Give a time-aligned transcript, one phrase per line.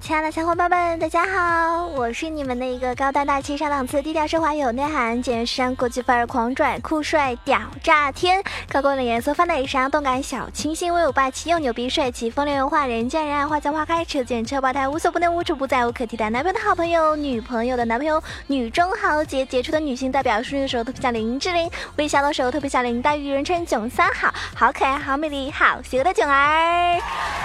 [0.00, 16.30] 亲爱的小伙伴们，大家好，我是你们的一个高大大气上档次、低调奢华有内涵、简约时尚国际范儿、狂拽酷帅屌炸天、高贵的颜色、放得时尚动感小清新、威武霸气又牛逼帅气、风流文化、人见人爱、花见花开、车见车爆胎、无所不能、无处不在、无可替代。
[16.30, 20.42] 男朋友的好朋友、女朋友的男朋友、女中豪杰、杰出的女性代表。
[20.42, 27.00] 淑女的时候特别像林志玲，微笑的时候特别像林黛玉，人称囧三好，好可爱、好美丽、好邪恶的囧儿。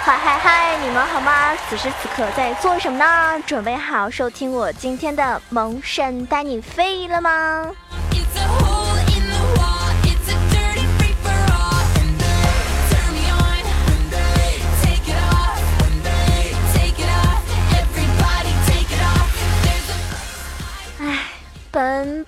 [0.05, 1.55] 嗨嗨嗨，你们好吗？
[1.69, 3.41] 此时此刻在在做什么呢？
[3.47, 7.71] 准备好收听我今天的萌神带你飞了吗？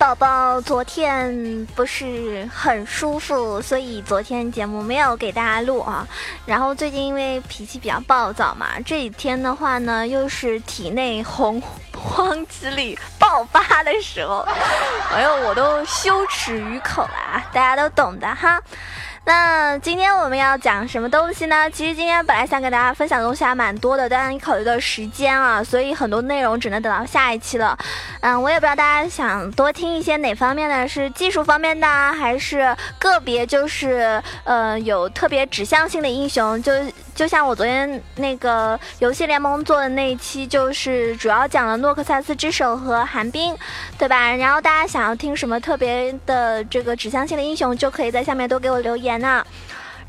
[0.06, 6.06] 宝宝昨天不是很舒服，所以昨天节目没有给大家录啊。
[6.44, 11.60] 然后最近因为脾气比较暴躁嘛，这几天的话呢，又是体内洪
[11.92, 14.46] 荒之力爆发的时候，
[15.12, 17.42] 哎呦，我都羞耻于口了啊！
[17.52, 18.62] 大家都懂的哈。
[19.26, 21.68] 那今天我们要讲什么东西呢？
[21.68, 27.76] 其实今天本来想给大家分享的东西还蛮多的，但考虑到时间啊，所以很多内容只能等到下一期了。
[28.20, 36.72] 嗯，我也不知道大家想多听一些哪方面的，是技术方面的，还是个别就是呃有特别指向性的英雄，就
[37.16, 43.56] 就像我昨天那个游戏联盟做的那一期，就是主要讲了诺克萨斯之手和寒冰，
[43.98, 44.36] 对吧？
[44.36, 49.18] 然后大家想要听什么特别的这个指向性的英雄，就可以在下面多给我留言。
[49.18, 49.42] 呢，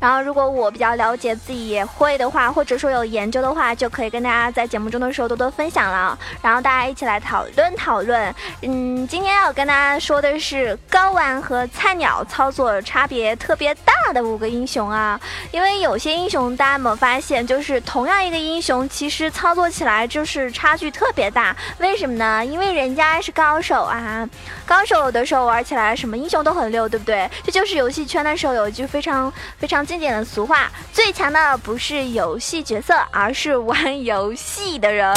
[0.00, 6.16] 然后如果我比较了解自己也会的话，或者说有研究的话，就可以跟大家在节目中的时候多多分享了。
[6.40, 8.34] 然后大家一起来讨论讨论。
[8.62, 15.20] 嗯，今天要跟大家说的是高玩和菜鸟操作差别特别大的五个英雄啊。
[15.50, 21.54] 因为有些英雄大家有没有发现，就是同样一个英雄，其实操作起来就是差距特别大。
[21.78, 22.44] 为什么呢？
[22.44, 24.28] 因为人家是高手啊。
[24.64, 27.28] 高手有的时候玩起来什么英雄都很溜，对不对？
[27.42, 35.14] 这就是游戏圈的时候有一句非常非常经典的俗话：最强的不是游戏角色，而是玩游戏的人。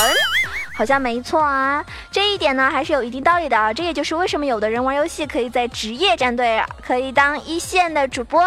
[0.73, 3.73] 好像没错啊，这一点呢还是有一定道理的。
[3.73, 8.41] 这也就是为什么有的人玩游戏可以在职业战队，可以当一线的主播，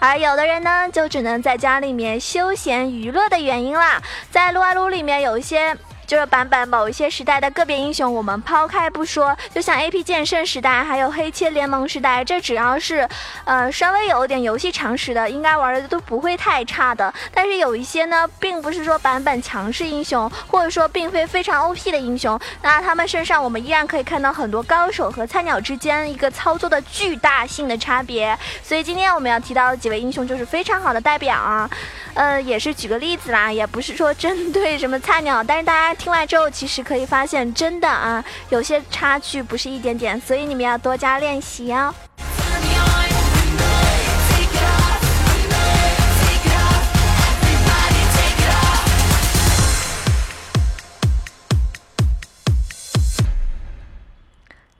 [0.00, 4.02] 而有的人呢就只能在家里面休闲娱乐的原因啦。
[4.32, 5.76] 在撸啊撸里面有一些。
[6.08, 13.06] 就是版本某一些时代的个别英雄，我们抛开不说，就像 A P 剑圣时代，还有黑切联盟时代，这只要是，
[13.44, 17.12] 呃，稍微有点游戏常识的，应该玩的都不会太差的。
[17.34, 28.34] 但是有一些呢，并不是说版本强势英雄，或者说并非非常 O P 的英雄，那他们身上我们依然可以看到很多高手和菜鸟之间一个操作的巨大性的差别。
[28.62, 31.68] 所以今天我们要提到的几位英雄就是非常好的代表啊，
[32.14, 35.97] 呃，也是举个例子啦，也不是说针对什么菜鸟，但是大家。
[35.98, 41.92] 听完之后，其实可以发现，真的啊，有些差距不是一点点，所以你们要多加练习哦。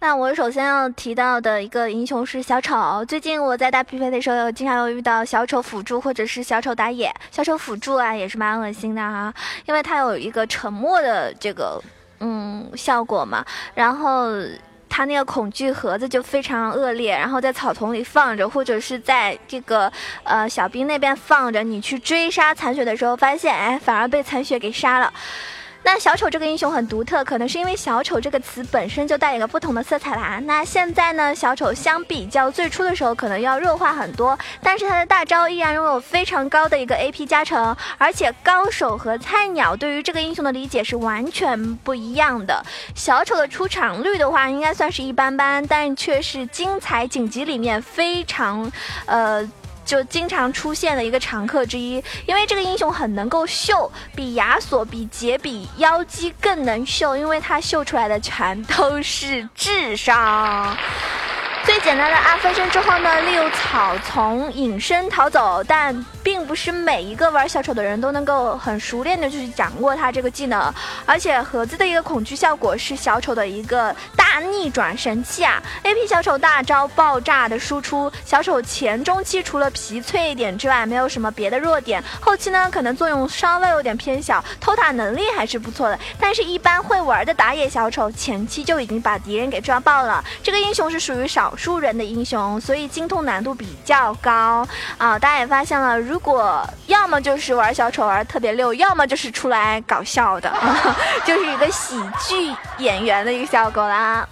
[0.08, 3.04] 那我首先要提到的一个英雄是小丑。
[3.04, 7.14] 最近我在打匹配的时候，经常有遇到小丑辅助或者是小丑打野。
[7.30, 9.30] 小丑辅助啊，也是蛮恶心的哈，
[9.66, 11.78] 因为他有一个沉默的这个
[12.20, 14.30] 嗯效果嘛，然后
[14.88, 19.92] 他那个恐惧盒子就非常恶劣，然后在草丛里放着，或者是在这个
[20.24, 25.12] 呃小兵那边放着，你去追杀残血的时候，发现哎，反而被残血给杀了。
[25.84, 30.38] 那小丑这个英雄很独特，可能是因为小丑这个词本身就带一个不同的色彩啦。
[30.44, 42.62] 那现在呢，小丑相比较最初的时候，可能要弱化很多，但是他的大招依然拥有非常高的一个 AP 加成，而且高手和菜鸟对于这个英雄的理解是完全不一样的。
[42.94, 48.70] 小丑的出场率的话，应该算是一般般，但却是精彩锦集里面非常，
[49.06, 49.48] 呃。
[49.88, 51.92] 就经常出现的一个常客之一，
[52.26, 60.76] 因为这个英雄很能够秀，比亚索、比杰、比妖姬更能秀，因为他秀出来的全都是智商。
[61.64, 70.72] 最简单的二分身之后呢，利用草丛隐身逃走，但并不是每一个玩小丑的人都能够很熟练的去掌握他这个技能，
[71.04, 73.94] 而且盒子的一个恐惧效果是小丑的一个。
[74.16, 82.00] 大逆转神器啊！AP 小丑大招爆炸的输出，小丑前中期除了皮脆一点之外，没有什么别的弱点。
[82.20, 85.98] 后期呢，可能作用稍微有点偏小，偷塔能力还是不错的。
[86.20, 90.22] 但是，一般会玩的打野小丑前期就已经把敌人给抓爆了。
[90.42, 94.68] 这个英雄是属于少少数人的英雄，所以精通难度比较高
[94.98, 95.18] 啊！
[95.18, 100.52] 大家也发现了，如果要么就是玩小丑玩特别溜，要么就是出来搞笑的，
[101.24, 101.98] 就是一个喜
[102.28, 104.28] 剧演员的一个效果啦。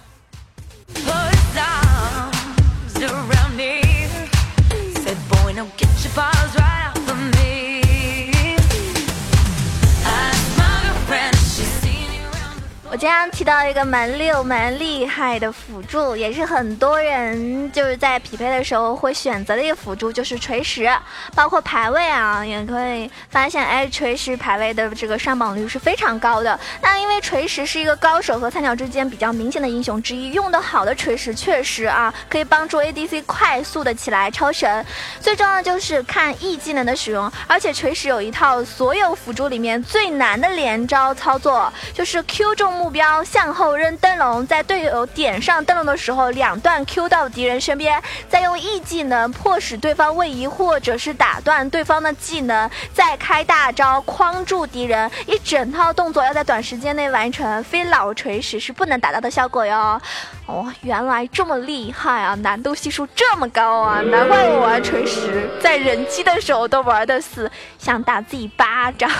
[12.97, 20.89] 我经常提到一个蛮溜蛮厉害的辅助，也是很多人就是在匹配的时候会选择的一个辅助，就是锤石。
[21.35, 26.59] 包括排位啊，也可以发现，哎，锤石排位的这个上榜率是非常高的。
[26.81, 34.83] 那因为锤石是一个高手和菜鸟之间比较明显的英雄之一，用的好的锤石确实啊，可以帮助 ADC 快速的起来超神。
[35.19, 42.73] 最重要的就是看 E 技能的使用，而且锤石有一套所有辅助里面最难的连招操作，就是 Q 中。
[42.77, 60.01] 目目标向后扔灯笼，在队友点上灯笼的时候，两段 Q 到敌人身边，再用 E 技能迫使对方位移，或者是打断对方的技能，再开大招框住敌人，一整套动作要在短时间内完成，非老锤石是不能达到的效果哟。
[60.45, 69.11] 哦，原来这么厉害啊，难度系数这么高啊，难怪我玩锤石在人机的时候都玩的死，想打自己巴掌。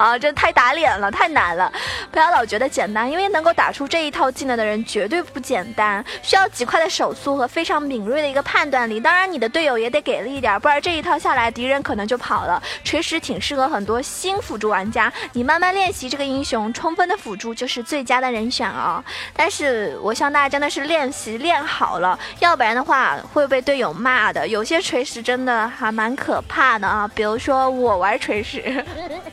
[0.00, 1.70] 啊，这太打脸了，太难了！
[2.10, 8.98] 不要老觉得简单，因为能够打出这一套技能的人绝对不简单，需要极快的手速和非常敏锐的一个判断力。
[8.98, 12.62] 当然，你的队友也得给力一点，不然这一套下来，敌人可能就跑了。
[12.82, 19.04] 锤石挺适合很多新辅助玩家，你慢慢练习这个英雄，充分的辅助就是最佳的人选哦。
[19.36, 24.48] 但是，我希望大家真的是练习练好了，要不然的话会被队友骂的。
[24.48, 28.82] 有些锤石真的还蛮可怕的啊，比如说我玩锤石。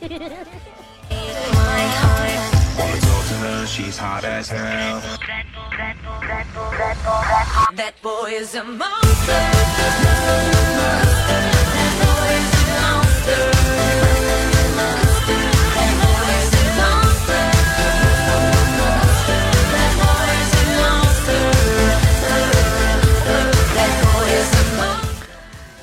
[3.68, 5.02] she's hot as hell.
[7.76, 9.42] That boy is a monster.
[11.76, 14.07] That boy is a monster.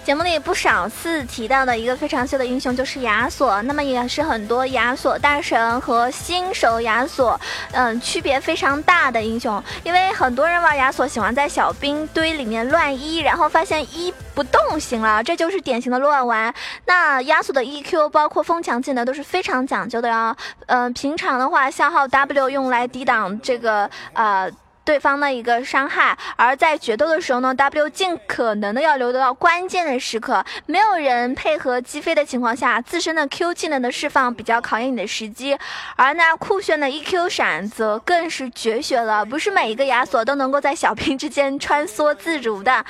[0.04, 7.40] 节目里不少次提到的一个非常秀的英雄就是亚索，那么也是很多亚索大神和新手亚索，
[7.72, 9.62] 嗯，区别非常大的英雄。
[9.82, 16.54] 因为很多人玩亚索喜欢在小兵堆里面乱一，然后发现一不动行了，这就是典型的乱玩。
[16.84, 20.36] 那亚索的 EQ 包括风墙技能都是非常讲究的呀，
[20.66, 24.50] 嗯，平常的话消耗 W 用来抵挡这个呃。
[24.84, 35.56] 对方的一个伤害，而在决斗的时候呢，W 尽可能的要留到关键的时刻，没有人配合击飞的情况下，自身的 Q 技能的释放比较考验你的时机，
[35.96, 42.84] 而那酷炫的 EQ 闪则更是绝学了，不是每一个亚索都能够在小兵之间穿梭自如的。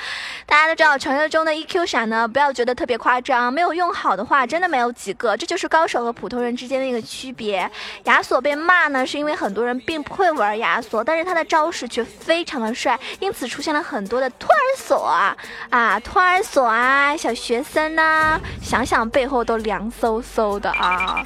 [0.45, 7.71] 大家都知道，传说中的 EQ 闪呢，不要觉得特别夸张，没有用好的话，真的没有几个，这就是高手和普通人之间的一个区别。
[8.03, 11.84] 亚索被骂呢，是因为很多人并不会玩亚索，但是他的招式。
[11.87, 15.35] 却非常的帅，因此出现了很多的托儿所啊
[15.69, 21.23] 啊，托儿所啊，小学生呐，想想背后都凉飕飕的啊。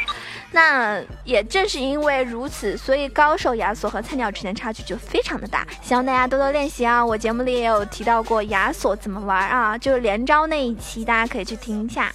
[0.51, 5.63] 那也正是因为如此，所以高手亚索和菜鸟之间差距就非常的大。
[5.83, 7.05] 希望大家多多练习啊！
[7.05, 12.11] 我节目里也有提到过亚索怎么玩啊，就是连招那一期，大家可以去听一下。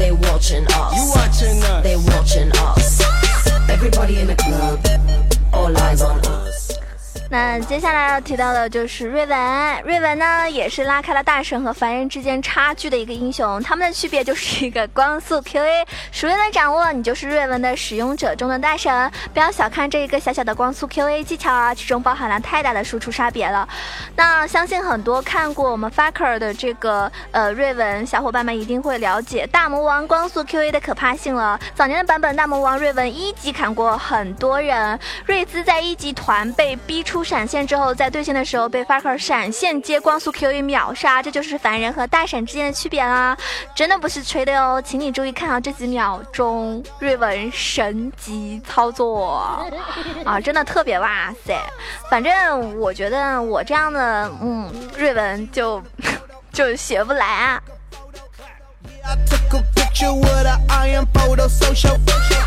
[0.00, 0.96] They watching us.
[0.96, 1.82] You watching us.
[1.84, 3.02] They watching us.
[3.68, 4.80] Everybody in the club.
[5.52, 6.39] All eyes on us.
[7.32, 19.08] 那接下来要提到的就是瑞文，瑞文呢也是拉开了大神和凡人之间差距的一个英雄，他们的区别就是一个光速 QA，熟练的掌握，你就是瑞文的使用者中的大神。
[19.32, 23.68] 不要小看这一个小小的光速 QA 技巧啊，其中包含了太大的输出差别了。
[24.16, 31.56] 那相信很多看过我们 Faker 的这个呃瑞文小伙伴们一定会了解大魔王光速 QA 的可怕性了。
[31.76, 37.19] 早年的版本大魔王瑞文一级砍过很多人，瑞兹在一级团被逼出。
[37.22, 43.36] 闪现之后，在对线的时候被 Faker 闪现接光速 Q 一秒杀，这就是凡人和大闪之间的区别啦！
[43.74, 49.42] 真的不是吹的哦，请你注意看好这几秒钟瑞文神级操作
[50.24, 51.58] 啊，真的特别哇塞！
[52.10, 55.82] 反正我觉得我这样的嗯瑞文就
[56.52, 57.62] 就学不来啊。
[59.90, 61.96] Picture with an iron photo social.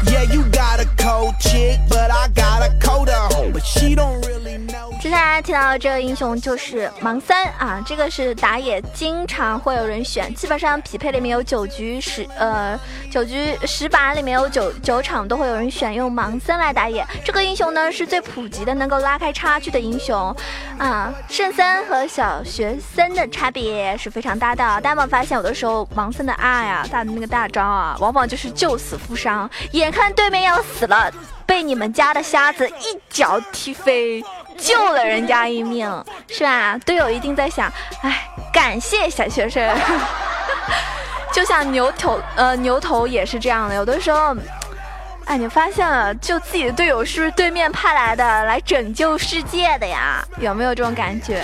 [0.09, 4.25] Yeah, you got a cold chick, but I got a colder home, but she don't
[4.25, 4.91] really know.
[5.13, 12.79] 接下来提到的这个英雄就是盲三啊，这个是打野经常会有人选，基本上匹配里面有九局十呃
[13.11, 17.05] 九局十把里面有九九场都会有人选用盲三来打野。
[17.23, 20.35] 这个英雄呢是最普及的，能够拉开差距的英雄
[20.79, 21.13] 啊。
[21.29, 24.63] 圣三和小学生的差别是非常大的。
[24.63, 31.13] 大家有没有发现，有的时候盲三的 R 呀，大的那个大招啊，往往就是救死扶伤，眼看对面要死了，
[31.45, 34.23] 被你们家的瞎子一脚踢飞。
[34.57, 35.87] 救了人家一命，
[36.27, 36.77] 是吧？
[36.85, 39.75] 队友一定在想，哎，感谢小学生。
[41.33, 43.73] 就像牛头，呃，牛头也是这样的。
[43.73, 44.35] 有的时候，
[45.25, 50.23] 哎，你发现了，就自己的队友是不是对面派来的，来拯救世界的呀？
[50.37, 51.43] 有没有这种感觉？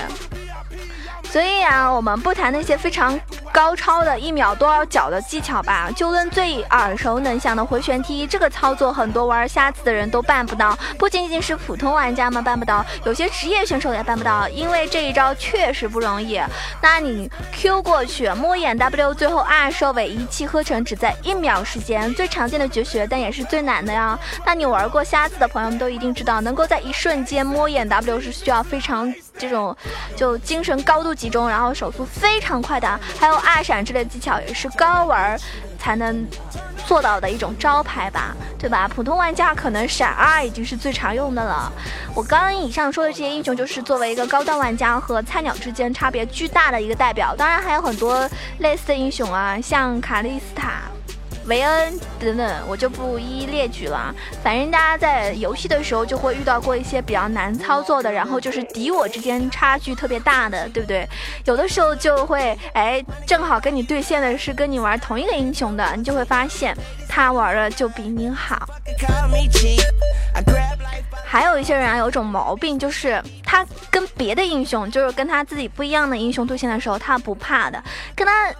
[1.31, 3.19] 所以啊，我们不谈那些非常。
[3.51, 16.39] 高超的一秒多少脚的技巧吧，就论最耳熟能详的回旋踢，这个操作很多玩瞎子的人都办不到，不仅仅是普通玩家们办不到，有些职业选手也办不到，因为这一招确实不容易。
[16.79, 24.17] 那你 Q 过去，摸眼 W，最后 R 收尾，一气呵成，只在一秒时间，最常见的绝学，但也是最难的呀。
[24.45, 29.75] 那你玩过瞎子的朋友们都一定知道，能够在一瞬间摸眼 W 是需要非常这种
[30.15, 33.39] 就精神高度集中，然后手速非常快的，还有。
[33.39, 35.39] 二闪之类技巧也是高玩
[35.79, 36.27] 才能
[36.85, 38.87] 做到的一种招牌吧，对吧？
[38.87, 41.71] 普通玩家可能闪二已经是最常用的了。
[42.13, 47.33] 我刚刚以上说的这些英雄，就是作为一个高端玩家和菜鸟之间差别巨大的一个代表。
[47.35, 48.29] 当然还有很多
[48.59, 50.81] 类似的英雄啊，像卡莉斯塔。
[51.49, 54.13] 维恩等等，我就不一一列举了。
[54.43, 61.09] 反正大家在游戏的时候就会遇到过一些比较难操作的，然后就是敌我之间差距特别大的，对不对？
[61.45, 66.77] 有的时候就会，哎，正好跟你对线的是跟你玩同一个英雄的，你就会发现
[67.07, 68.69] 他玩的就比你好。
[71.25, 77.83] 还有一些人啊，有种毛病，就是他跟别的英雄，就是跟他自己不一样的英雄对线的时候，他不怕的，
[78.15, 78.53] 跟他。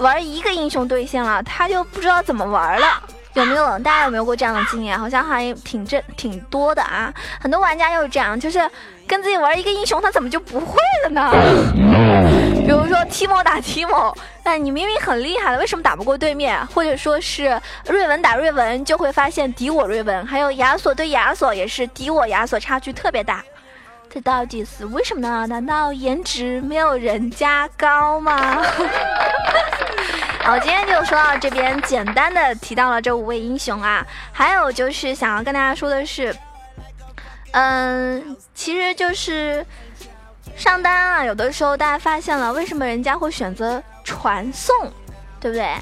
[0.00, 3.02] 玩一个英雄对线了，他就不知道怎么玩了，
[3.34, 3.78] 有没有？
[3.80, 4.98] 大家有没有过这样的经验？
[4.98, 8.58] 好像还挺正挺多的啊，很多玩家又是这样，就是
[9.06, 11.30] 跟自己玩一个英雄，他怎么就不会了呢？
[12.64, 14.14] 比如说 Timo 打 Timo，
[14.44, 16.64] 那你明明很厉害了，为什么打不过对面？
[16.68, 23.44] 或者说是瑞文打瑞文，就会发现敌我瑞文，还有亚索对亚索也是敌我亚索差距特别大。
[24.12, 25.46] 这到底是为什么呢？
[25.46, 28.60] 难道颜值没有人家高吗？
[30.42, 34.04] 好，今天就说到这边，简单的提到了这五位英雄啊。
[34.32, 36.34] 还有就是想要跟大家说的是，
[37.52, 39.64] 嗯，其实就是
[40.56, 44.74] 上单啊，有的时候大家发现了，为什么人家会选择传送，
[45.38, 45.76] 对不对？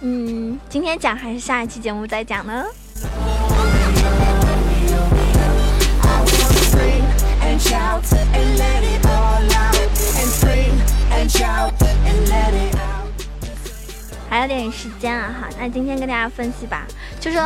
[0.00, 2.64] 嗯，今天讲还是下一期节目再讲呢
[7.58, 12.87] ？shout and let it all out and scream and shout and let it out
[14.28, 16.86] 还有点时间啊，哈，那今天跟大家分析吧，
[17.18, 17.38] 就是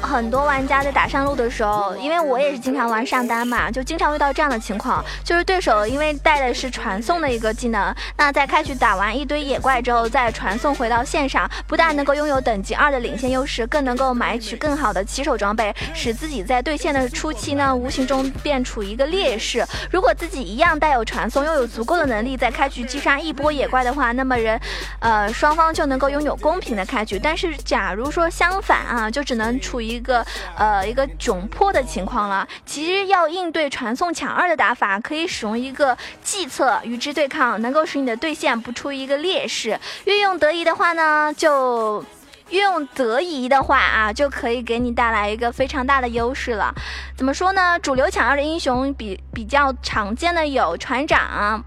[0.00, 19.66] 很多玩家在打上路的时候，因为我也是经常玩上单嘛，就经常遇到这样的情况，就是对手因为带的是传送的一个技能，那在开局打完一堆野怪之后，再传送回到线上，不但能够拥有等级二的领先优势，更能够买取更好的起手装备，使自己在对线的初期呢，无形中便处于一个劣势。
[19.90, 24.60] 如果自己一样带有传送，又有足够的能力在开局击杀一波野怪的话，那么人，
[25.00, 26.36] 呃，双方就能够拥有。
[26.36, 30.24] 公平的开局，但是假如说相反啊，就只能处于一个
[30.56, 32.46] 呃一个窘迫的情况了。
[32.64, 39.80] 其实要应对传送抢二的打法，可以使用一个计策与之对抗，能够使你的对线不出一个劣势。
[40.04, 42.04] 运用得宜的话呢，就
[42.50, 46.72] 运用得宜的话啊，就可以给你带来一个非常大的优势了。
[47.16, 47.78] 怎么说呢？
[47.78, 51.64] 主流抢二的英雄比比较常见的有船长。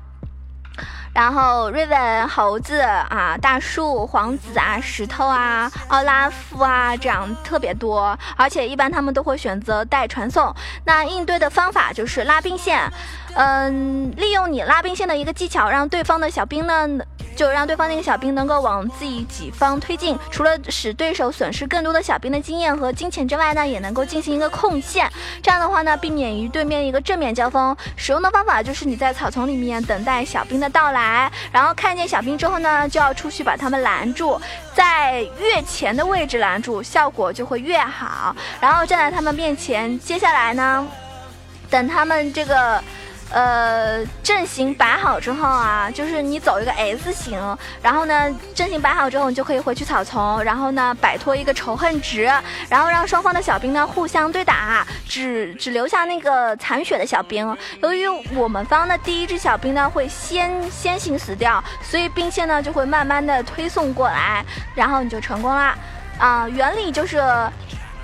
[1.19, 10.55] 然后瑞文、猴子啊、大树、皇子啊、石头啊、奥拉夫啊，这样特别多，而且一般他们都会选择带传送。
[10.85, 12.89] 那应对的方法就是拉兵线，
[13.35, 16.87] 嗯，利用你拉兵线的一个技巧，让对方的小兵呢。
[17.35, 25.09] 就让对方那个小兵能够往自己己方推进，除了使对手损失更多的小兵的经验和金钱之外呢，也能够进行一个控线。
[25.41, 27.75] 这样的话呢，避免与对面一个正面交锋。
[27.95, 34.39] 使用的方法就是你在草丛里面等待小兵的到来，然后看见小兵之后呢，就要出去把他们拦住，
[34.73, 38.35] 在越前的位置拦住，效果就会越好。
[38.59, 40.85] 然后站在他们面前，接下来呢，
[41.69, 42.83] 等他们这个。
[43.31, 52.23] 呃，阵型摆好之后啊，就是你走一个 S 型，然后呢，阵型摆好之后，你就可以回去草丛，然后呢，摆脱一个仇恨值，
[52.67, 57.55] 然后让双方的小兵呢互相对打，只只留下那个残血的小兵。
[57.83, 64.43] 由于我们方的第一只小兵呢会先先行死掉，所以兵线呢就会慢慢的推送过来，
[64.73, 65.77] 然后你就成功啦。
[66.17, 67.21] 啊，原理就是。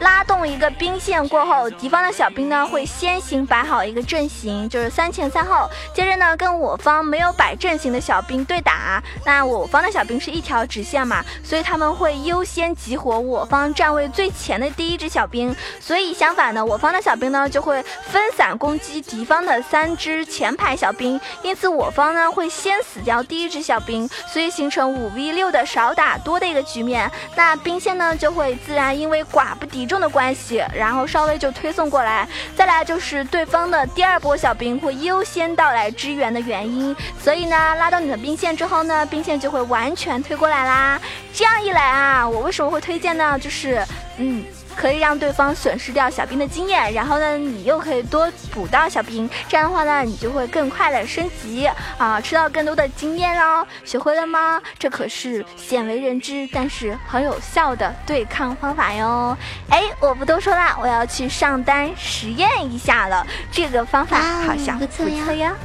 [0.02, 5.70] 拉动一个兵线过后，敌方的小兵呢会先行摆好一个阵型，就是三前三后。
[5.94, 9.02] 接着呢，跟我方没有摆阵型的小兵对打。
[9.26, 15.56] 那我方的小兵是一条直线嘛，所以他们会优先激活我方站位最前的第一只小兵。
[15.80, 21.18] 所以相反呢，我方的小兵呢就会分散攻击敌方的三只前排小兵。
[21.42, 27.10] 因此我方呢会先死掉第一只小兵，所以形成五 v 六的少打多的一个局面。
[27.38, 29.85] 那兵线呢就会自然因为寡不敌。
[29.86, 41.00] 重的关系，然后稍微就推送过来，再来就是对方的第二波小兵会优先到来支援的原因，所以呢，拉到你的兵线之后呢，兵线就会完全推过来啦。
[41.34, 43.38] 这样一来啊，我为什么会推荐呢？
[43.38, 43.86] 就是，
[44.18, 44.44] 嗯。
[44.76, 51.68] 可以让对方损失掉小兵的经验，然后呢，你又可以多补到小兵，这样的话呢，你就会更快的升级
[51.98, 53.66] 啊，吃到更多的经验哦。
[53.84, 54.62] 学会了吗？
[54.78, 59.36] 这可是鲜为人知，但是很有效的对抗方法哟。
[59.70, 63.26] 哎，我不多说了，我要去上单实验一下了。
[63.52, 65.56] 这个方法好像不错呀。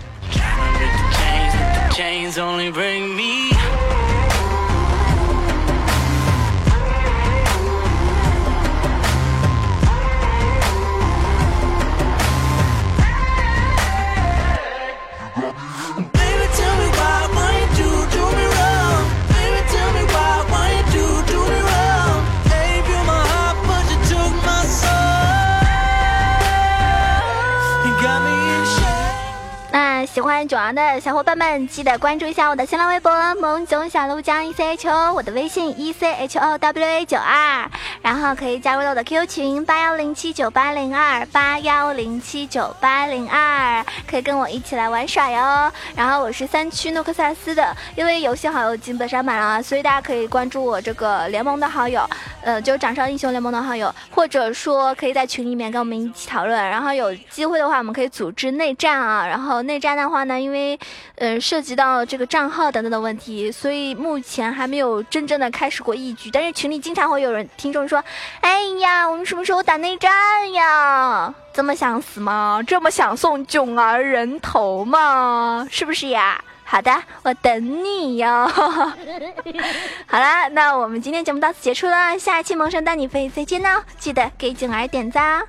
[30.21, 33.11] 喜欢九阳的小伙伴们，记得关注一下我的新浪微博
[33.41, 37.67] “萌囧小鹿酱 E C H O”，我的微信 “E C H O W A 九二”，
[38.05, 45.73] 然后可以加入到我的 QQ 群八幺零七九八零二八幺零七九八零二，可以跟我一起来玩耍哟。
[45.97, 52.07] 然后我是三区诺克萨斯的，因为游戏好友已经本上满了，所以大家可以关注我这个联盟的好友，
[52.43, 56.69] 呃，就掌上英雄联盟的好友，或者说可以在群里面跟我们一起讨论。
[56.69, 60.10] 然后有机会的话，我们可以组织内战啊，然后内战呢。
[60.11, 60.79] 话呢，因为，
[61.15, 66.31] 呃，涉及到这个账号等等的问题，所以目前还没有真正的开始过一局。
[66.31, 68.03] 但是群里经常会有人听众说
[68.43, 71.33] ：“哎呀，我们什么时候打内战呀？
[71.55, 72.61] 这么想死吗？
[72.67, 75.67] 这么想送囧儿人头吗？
[75.71, 78.47] 是不是呀？”好的，我等你哟。
[80.07, 85.43] 好了，那我们今天节目到此结束了，下一期萌生带你飞再见呢，记得给囧儿点赞啊。